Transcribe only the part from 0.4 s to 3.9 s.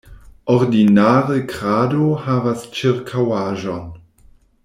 Ordinare krado havas ĉirkaŭaĵon.